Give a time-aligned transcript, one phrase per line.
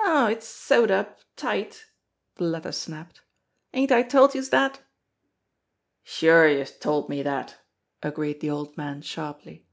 [0.00, 1.84] "Aw, it's sewed up tight!"
[2.34, 3.20] the latter snapoed.
[3.72, 4.80] "Ain't I told youse dat?"
[6.02, 7.58] "Sure, youse told me dat,"
[8.02, 9.68] agreed the old man sharply.